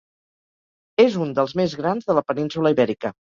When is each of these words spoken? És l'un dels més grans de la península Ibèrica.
És 1.03 1.17
l'un 1.19 1.35
dels 1.41 1.53
més 1.61 1.75
grans 1.83 2.09
de 2.09 2.17
la 2.21 2.25
península 2.31 2.73
Ibèrica. 2.79 3.15